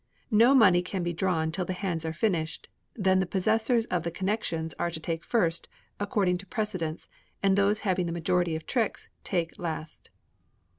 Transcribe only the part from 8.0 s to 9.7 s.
the majority of tricks take